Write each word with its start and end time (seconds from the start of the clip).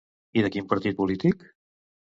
I 0.39 0.43
de 0.45 0.51
quin 0.55 0.69
partit 0.73 0.99
polític? 1.03 1.49